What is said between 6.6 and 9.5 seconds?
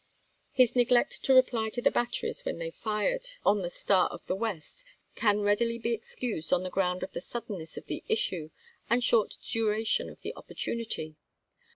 the ground of the suddenness of the issue and short